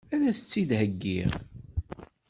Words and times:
Ad 0.13 0.23
as-tt-id-theggiḍ? 0.29 1.31